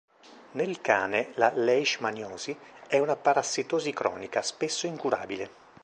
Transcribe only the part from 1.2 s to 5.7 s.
la leishmaniosi è una parassitosi cronica, spesso incurabile.